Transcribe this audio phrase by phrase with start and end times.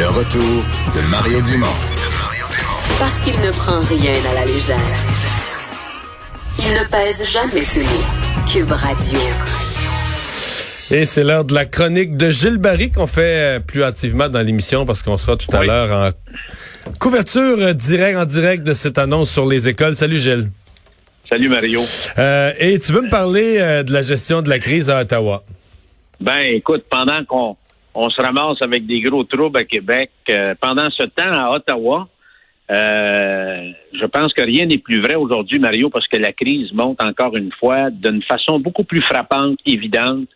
[0.00, 0.40] Le retour
[0.94, 1.66] de Mario Dumont.
[2.98, 4.78] Parce qu'il ne prend rien à la légère.
[6.58, 8.46] Il ne pèse jamais ses mots.
[8.50, 9.18] Cube Radio.
[10.90, 14.40] Et c'est l'heure de la chronique de Gilles Barry qu'on fait euh, plus activement dans
[14.40, 16.14] l'émission parce qu'on sera tout à l'heure
[16.86, 19.96] en couverture euh, direct en direct de cette annonce sur les écoles.
[19.96, 20.48] Salut Gilles.
[21.28, 21.82] Salut Mario.
[22.18, 25.44] Euh, et tu veux me parler euh, de la gestion de la crise à Ottawa?
[26.20, 27.56] Ben écoute, pendant qu'on
[27.94, 32.08] on se ramasse avec des gros troubles à Québec, euh, pendant ce temps à Ottawa,
[32.70, 37.02] euh, je pense que rien n'est plus vrai aujourd'hui, Mario, parce que la crise monte
[37.02, 40.28] encore une fois d'une façon beaucoup plus frappante, évidente,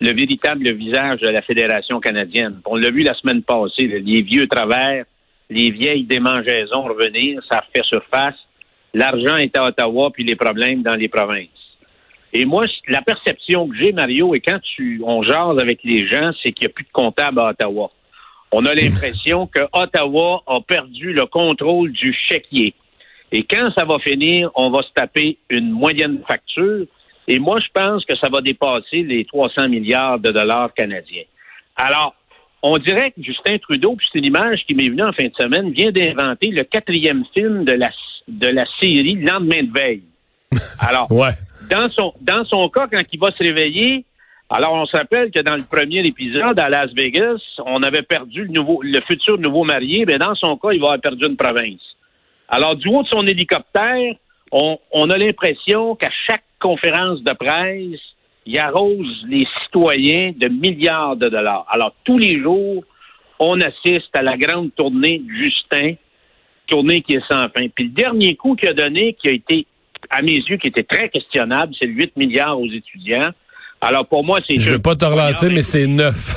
[0.00, 2.60] le véritable visage de la Fédération canadienne.
[2.66, 5.04] On l'a vu la semaine passée, les vieux travers,
[5.50, 8.36] les vieilles démangeaisons revenir, ça fait surface.
[8.92, 11.48] L'argent est à Ottawa, puis les problèmes dans les provinces.
[12.32, 16.30] Et moi, la perception que j'ai, Mario, et quand tu, on jase avec les gens,
[16.42, 17.90] c'est qu'il n'y a plus de comptable à Ottawa.
[18.52, 22.74] On a l'impression que Ottawa a perdu le contrôle du chéquier.
[23.32, 26.86] Et quand ça va finir, on va se taper une moyenne facture.
[27.26, 31.24] Et moi, je pense que ça va dépasser les 300 milliards de dollars canadiens.
[31.76, 32.14] Alors,
[32.62, 35.34] on dirait que Justin Trudeau, puis c'est une image qui m'est venue en fin de
[35.38, 37.90] semaine, vient d'inventer le quatrième film de la,
[38.26, 40.02] de la série Lendemain de veille.
[40.80, 41.32] Alors, Ouais.
[41.68, 44.04] Dans son dans son cas, quand il va se réveiller,
[44.50, 48.44] alors on se rappelle que dans le premier épisode à Las Vegas, on avait perdu
[48.44, 51.36] le nouveau le futur nouveau marié, mais dans son cas, il va avoir perdu une
[51.36, 51.80] province.
[52.48, 54.14] Alors, du haut de son hélicoptère,
[54.52, 58.00] on, on a l'impression qu'à chaque conférence de presse,
[58.46, 61.66] il arrose les citoyens de milliards de dollars.
[61.68, 62.84] Alors, tous les jours,
[63.38, 65.92] on assiste à la grande tournée de Justin,
[66.66, 67.68] tournée qui est sans fin.
[67.68, 69.66] Puis le dernier coup qu'il a donné, qui a été,
[70.10, 73.30] à mes yeux, qui était très questionnable, c'est le 8 milliards aux étudiants.
[73.80, 74.58] Alors, pour moi, c'est...
[74.58, 76.34] Je veux pas te relancer, mais c'est neuf.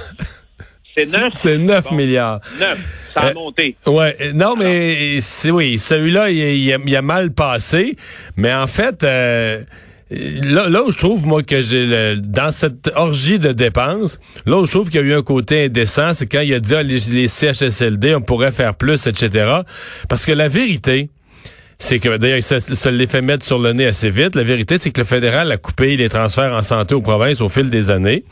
[0.96, 1.32] C'est neuf?
[1.36, 1.96] c'est 9 Bon.
[1.96, 2.40] milliards.
[2.60, 2.88] Neuf.
[3.14, 3.76] Ça a Euh, monté.
[3.88, 7.96] Ouais, euh, non, mais c'est oui, celui-là, il, il a, il a mal passé,
[8.38, 9.64] mais en fait, euh,
[10.12, 14.66] là, là où je trouve moi que j'ai dans cette orgie de dépenses, là où
[14.66, 16.84] je trouve qu'il y a eu un côté indécent, c'est quand il a dit ah,
[16.84, 19.62] les, les CHSLD, on pourrait faire plus, etc.
[20.08, 21.10] Parce que la vérité,
[21.82, 24.36] c'est que d'ailleurs, il se, se l'est fait mettre sur le nez assez vite.
[24.36, 27.50] La vérité, c'est que le fédéral a coupé les transferts en santé aux provinces au
[27.50, 28.24] fil des années,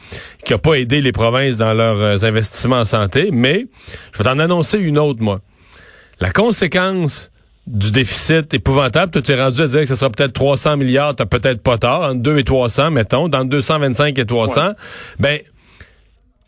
[0.46, 3.30] qui a pas aidé les provinces dans leurs euh, investissements en santé.
[3.34, 3.66] Mais
[4.14, 5.42] je vais t'en annoncer une autre, moi.
[6.20, 7.32] La conséquence
[7.66, 11.26] du déficit épouvantable, tu es rendu à dire que ce sera peut-être 300 milliards, t'as
[11.26, 14.74] peut-être pas tort, entre 2 et 300, mettons, dans 225 et 300.
[15.20, 15.40] Ben,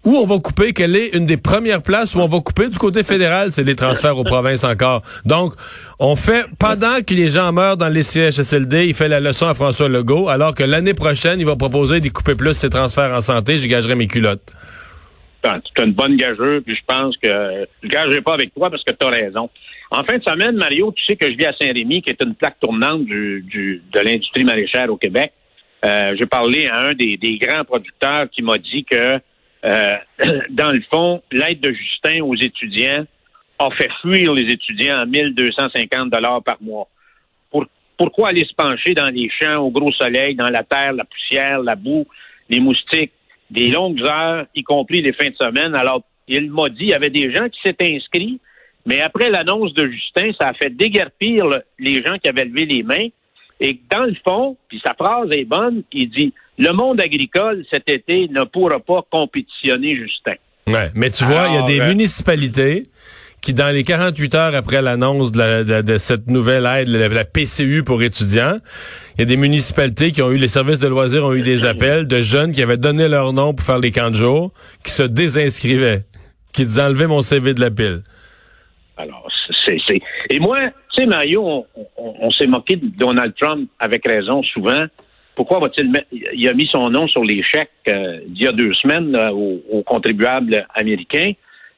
[0.04, 2.78] où on va couper, quelle est une des premières places où on va couper du
[2.78, 5.04] côté fédéral, c'est les transferts aux provinces encore.
[5.26, 5.54] Donc,
[6.00, 9.54] on fait, pendant que les gens meurent dans les CHSLD, il fait la leçon à
[9.54, 13.22] François Legault, alors que l'année prochaine, il va proposer d'y couper plus ses transferts en
[13.22, 14.54] santé, j'y gagerai mes culottes.
[15.44, 18.84] Ben, C'est une bonne gageure, puis je pense que je gagerai pas avec toi parce
[18.84, 19.50] que tu raison.
[19.92, 22.34] En fin de semaine, Mario, tu sais que je vis à Saint-Rémy, qui est une
[22.36, 25.34] plaque tournante du, du- de l'industrie maraîchère au Québec.
[25.84, 29.18] Euh, J'ai parlé à un des, des grands producteurs qui m'a dit que,
[29.66, 29.98] euh,
[30.50, 33.06] dans le fond, l'aide de Justin aux étudiants
[33.60, 36.88] a fait fuir les étudiants à 1250 dollars par mois.
[37.52, 37.66] Pour,
[37.98, 41.60] pourquoi aller se pencher dans les champs au gros soleil, dans la terre, la poussière,
[41.60, 42.08] la boue,
[42.50, 43.12] les moustiques,
[43.50, 45.76] des longues heures, y compris les fins de semaine?
[45.76, 48.40] Alors, il m'a dit, il y avait des gens qui s'étaient inscrits,
[48.86, 52.66] mais après l'annonce de Justin, ça a fait déguerpir le- les gens qui avaient levé
[52.66, 53.08] les mains.
[53.60, 57.90] Et dans le fond, puis sa phrase est bonne, il dit, le monde agricole cet
[57.90, 60.34] été ne pourra pas compétitionner Justin.
[60.68, 62.88] Ouais, mais tu vois, il y a des euh, municipalités
[63.42, 67.08] qui, dans les 48 heures après l'annonce de, la- de- de cette nouvelle aide, la,
[67.08, 68.60] la PCU pour étudiants,
[69.16, 71.66] il y a des municipalités qui ont eu, les services de loisirs ont eu des
[71.66, 74.52] appels de jeunes qui avaient donné leur nom pour faire les camps de jour,
[74.86, 76.04] qui se désinscrivaient,
[76.54, 78.04] qui disaient enlever mon CV de la pile.
[78.98, 79.28] Alors,
[79.66, 80.00] c'est, c'est...
[80.30, 80.60] Et moi,
[80.94, 81.66] tu sais, Mario, on,
[81.98, 84.86] on- on s'est moqué de Donald Trump avec raison souvent.
[85.36, 86.08] Pourquoi va-t-il mettre...
[86.12, 89.34] Il a mis son nom sur les chèques euh, d'il y a deux semaines là,
[89.34, 91.32] aux, aux contribuables américains.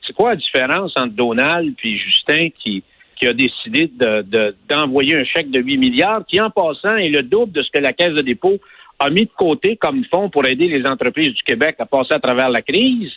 [0.05, 2.83] C'est quoi la différence entre Donald puis Justin qui,
[3.17, 7.09] qui a décidé de, de- d'envoyer un chèque de 8 milliards qui, en passant, est
[7.09, 8.57] le double de ce que la Caisse de dépôt
[8.99, 12.19] a mis de côté comme fonds pour aider les entreprises du Québec à passer à
[12.19, 13.11] travers la crise?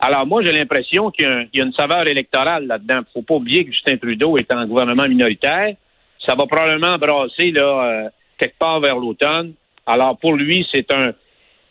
[0.00, 3.00] Alors moi, j'ai l'impression qu'il y, il y a une saveur électorale là-dedans.
[3.12, 5.74] Faut pas oublier que Justin Trudeau est en gouvernement minoritaire.
[6.24, 8.08] Ça va probablement brasser là euh,
[8.38, 9.54] quelque part vers l'automne.
[9.88, 11.12] Alors pour lui, c'est un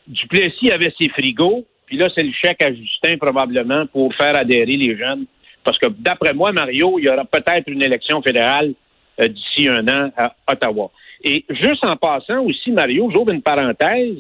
[0.08, 4.78] Duplessis avait ses frigos, puis là c'est le chèque à Justin probablement pour faire adhérer
[4.78, 5.26] les jeunes.
[5.64, 8.74] Parce que d'après moi, Mario, il y aura peut-être une élection fédérale
[9.20, 10.90] euh, d'ici un an à Ottawa.
[11.24, 14.18] Et juste en passant aussi, Mario, j'ouvre une parenthèse.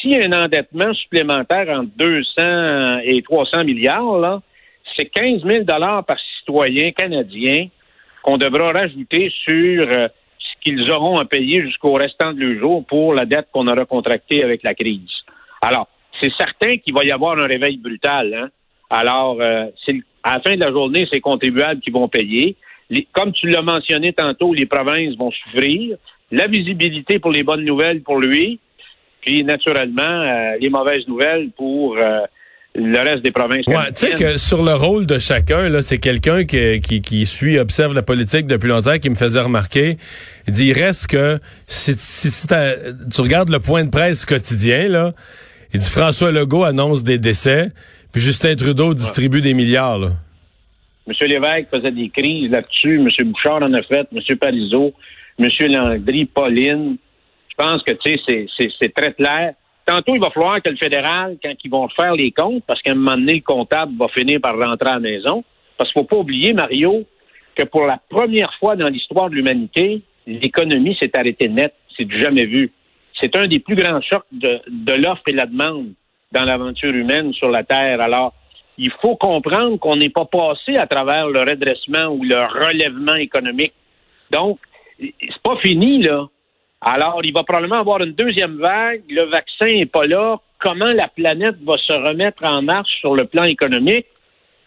[0.00, 4.40] S'il y a un endettement supplémentaire entre 200 et 300 milliards,
[4.96, 7.68] c'est 15 000 par citoyen canadien
[8.22, 10.08] qu'on devra rajouter sur euh,
[10.66, 14.42] qu'ils auront à payer jusqu'au restant de leur jour pour la dette qu'on aura contractée
[14.42, 15.12] avec la crise.
[15.62, 15.86] Alors,
[16.20, 18.34] c'est certain qu'il va y avoir un réveil brutal.
[18.34, 18.48] Hein?
[18.90, 19.66] Alors, euh,
[20.24, 22.56] à la fin de la journée, c'est les contribuables qui vont payer.
[23.12, 25.96] comme tu l'as mentionné tantôt, les provinces vont souffrir.
[26.32, 28.58] La visibilité pour les bonnes nouvelles pour lui,
[29.20, 31.96] puis naturellement, euh, les mauvaises nouvelles pour
[32.78, 33.66] le reste des provinces.
[33.66, 37.26] Ouais, tu sais que sur le rôle de chacun, là, c'est quelqu'un qui, qui, qui,
[37.26, 39.96] suit, observe la politique depuis longtemps, qui me faisait remarquer.
[40.46, 45.12] Il dit, il reste que si, si, tu regardes le point de presse quotidien, là,
[45.72, 47.72] il dit François Legault annonce des décès,
[48.12, 49.98] puis Justin Trudeau distribue des milliards.
[49.98, 50.10] Là.
[51.06, 51.14] M.
[51.20, 53.08] Lévesque faisait des crises là-dessus, M.
[53.30, 54.38] Bouchard en a fait, M.
[54.38, 54.92] Parizeau,
[55.38, 55.48] M.
[55.60, 56.96] Landry, Pauline.
[57.48, 58.46] Je pense que tu sais,
[58.78, 59.54] c'est très clair.
[59.86, 62.92] Tantôt, il va falloir que le fédéral, quand ils vont faire les comptes, parce qu'à
[62.92, 65.44] un moment donné, le comptable va finir par rentrer à la maison,
[65.78, 67.04] parce qu'il ne faut pas oublier, Mario,
[67.54, 71.72] que pour la première fois dans l'histoire de l'humanité, l'économie s'est arrêtée net.
[71.96, 72.72] C'est du jamais vu.
[73.20, 75.92] C'est un des plus grands chocs de, de l'offre et la demande
[76.32, 78.00] dans l'aventure humaine sur la Terre.
[78.00, 78.34] Alors,
[78.76, 83.72] il faut comprendre qu'on n'est pas passé à travers le redressement ou le relèvement économique.
[84.30, 84.58] Donc,
[84.98, 86.26] c'est pas fini, là.
[86.80, 89.02] Alors, il va probablement avoir une deuxième vague.
[89.08, 90.38] Le vaccin n'est pas là.
[90.58, 94.06] Comment la planète va se remettre en marche sur le plan économique?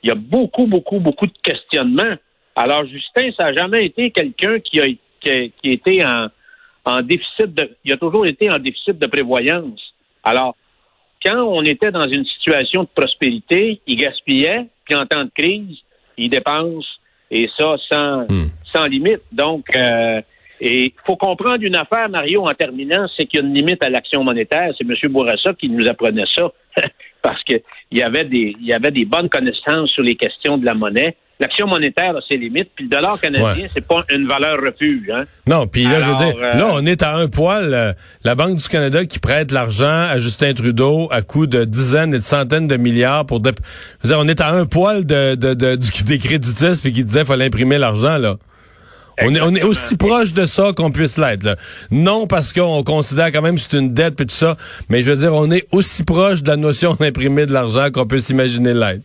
[0.03, 2.15] Il y a beaucoup, beaucoup, beaucoup de questionnements.
[2.55, 4.85] Alors, Justin, ça n'a jamais été quelqu'un qui a,
[5.21, 6.27] qui, été en,
[6.85, 7.69] en déficit de.
[7.83, 9.93] Il a toujours été en déficit de prévoyance.
[10.23, 10.55] Alors,
[11.23, 15.77] quand on était dans une situation de prospérité, il gaspillait, puis en temps de crise,
[16.17, 16.85] il dépense,
[17.29, 18.49] et ça sans, hmm.
[18.73, 19.21] sans limite.
[19.31, 20.21] Donc, euh,
[20.61, 23.83] et il faut comprendre une affaire, Mario, en terminant, c'est qu'il y a une limite
[23.83, 24.73] à l'action monétaire.
[24.77, 24.93] C'est M.
[25.11, 26.51] Bourassa qui nous apprenait ça,
[27.21, 27.61] parce qu'il
[27.91, 31.15] y avait des, il y avait des bonnes connaissances sur les questions de la monnaie.
[31.41, 35.09] L'action monétaire a ses limites, puis le dollar canadien, c'est pas une valeur refuge.
[35.09, 35.23] Hein?
[35.47, 37.73] Non, puis là, je veux dire, là, euh, on est à un poil.
[37.73, 37.93] Euh,
[38.25, 42.17] la Banque du Canada qui prête l'argent à Justin Trudeau à coût de dizaines et
[42.17, 43.41] de centaines de milliards pour...
[43.41, 45.75] Je veux dire, on est à un poil de, de, de,
[46.05, 48.35] des créditistes puis qui disait qu'il fallait imprimer l'argent, là.
[49.21, 51.57] On est, on est aussi proche de ça qu'on puisse l'être.
[51.91, 54.55] Non parce qu'on considère quand même que c'est une dette et tout ça,
[54.89, 58.07] mais je veux dire, on est aussi proche de la notion d'imprimer de l'argent qu'on
[58.07, 59.03] peut s'imaginer l'être.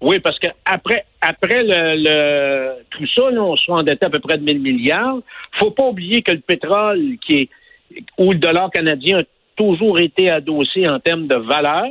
[0.00, 4.44] Oui, parce que après, après le, tout ça, on soit endetté à peu près de
[4.44, 5.18] 1000 milliards.
[5.58, 7.48] Faut pas oublier que le pétrole, qui est
[8.18, 9.22] ou le dollar canadien a
[9.56, 11.86] toujours été adossé en termes de valeur,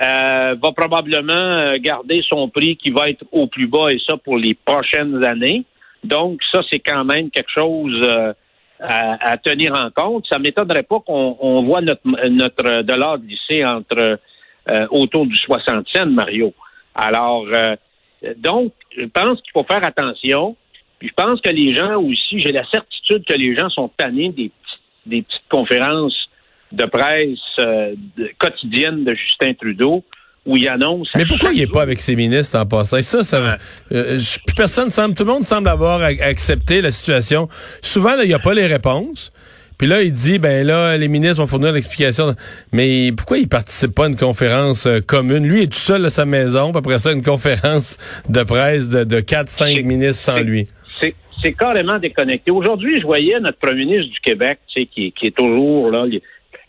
[0.00, 4.38] euh, va probablement garder son prix qui va être au plus bas et ça pour
[4.38, 5.64] les prochaines années.
[6.04, 8.32] Donc, ça, c'est quand même quelque chose euh,
[8.80, 10.26] à, tenir en compte.
[10.28, 14.18] Ça ne m'étonnerait pas qu'on voit notre, notre dollar glisser entre
[14.68, 16.54] euh, autour du 60 cents, Mario.
[16.94, 17.76] Alors, euh,
[18.38, 20.56] donc, je pense qu'il faut faire attention.
[20.98, 24.30] Puis je pense que les gens aussi, j'ai la certitude que les gens sont tannés
[24.30, 24.50] des,
[25.06, 26.28] des petites conférences
[26.72, 27.96] de presse
[28.38, 30.04] quotidiennes de Justin Trudeau
[30.46, 31.08] où il annonce.
[31.16, 33.02] Mais pourquoi il n'est pas avec ses ministres en passant?
[33.02, 33.58] Ça, ça,
[33.92, 34.18] euh,
[34.56, 37.48] personne semble, tout le monde semble avoir accepté la situation.
[37.82, 39.32] Souvent, il n'y a pas les réponses.
[39.78, 42.34] Puis là, il dit, ben là, les ministres vont fournir l'explication.
[42.70, 45.46] Mais pourquoi il participe pas à une conférence euh, commune?
[45.46, 47.96] Lui est tout seul à sa maison, puis après ça, une conférence
[48.28, 50.68] de presse de, de 4-5 ministres sans lui.
[51.42, 52.50] C'est carrément déconnecté.
[52.50, 56.04] Aujourd'hui, je voyais notre premier ministre du Québec, tu sais, qui, qui est toujours là,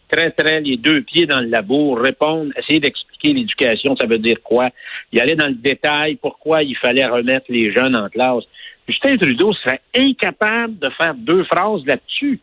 [0.09, 4.41] très, très les deux pieds dans le labo, répondre, essayer d'expliquer l'éducation, ça veut dire
[4.43, 4.69] quoi?
[5.11, 8.43] Il allait dans le détail, pourquoi il fallait remettre les jeunes en classe.
[8.87, 12.39] Justin Trudeau serait incapable de faire deux phrases là-dessus.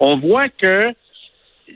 [0.00, 0.92] On voit que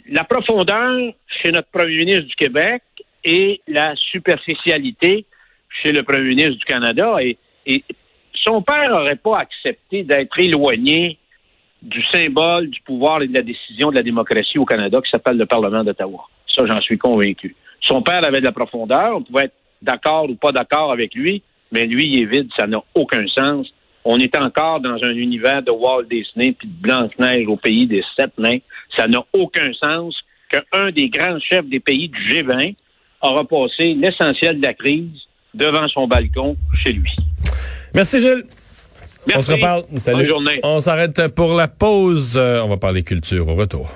[0.08, 2.82] la profondeur chez notre premier ministre du Québec
[3.24, 5.24] et la superficialité
[5.82, 7.16] chez le premier ministre du Canada.
[7.20, 7.84] Et, et
[8.44, 11.18] son père n'aurait pas accepté d'être éloigné
[11.82, 15.36] du symbole du pouvoir et de la décision de la démocratie au Canada qui s'appelle
[15.36, 16.24] le Parlement d'Ottawa.
[16.46, 17.54] Ça, j'en suis convaincu.
[17.82, 21.42] Son père avait de la profondeur, on pouvait être d'accord ou pas d'accord avec lui,
[21.72, 23.66] mais lui, il est vide, ça n'a aucun sens.
[24.04, 28.02] On est encore dans un univers de Walt Disney puis de Blanche-Neige au pays des
[28.16, 28.58] sept mains.
[28.96, 30.14] Ça n'a aucun sens
[30.50, 32.74] qu'un des grands chefs des pays du G20
[33.22, 35.10] aura passé l'essentiel de la crise
[35.54, 37.10] devant son balcon chez lui.
[37.94, 38.44] Merci, Gilles.
[39.34, 39.84] On se reparle.
[39.98, 40.32] Salut.
[40.62, 42.36] On s'arrête pour la pause.
[42.36, 43.90] Euh, on va parler culture au retour.